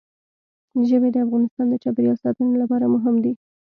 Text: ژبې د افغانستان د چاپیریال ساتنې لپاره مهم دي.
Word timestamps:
ژبې 0.87 1.09
د 1.11 1.17
افغانستان 1.25 1.65
د 1.69 1.73
چاپیریال 1.83 2.17
ساتنې 2.23 2.55
لپاره 2.63 2.85
مهم 2.95 3.15
دي. 3.23 3.33